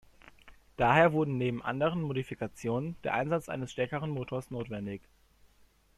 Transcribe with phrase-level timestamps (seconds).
[0.77, 5.03] Daher wurde neben anderen Modifikationen der Einsatz eines stärkeren Motors notwendig.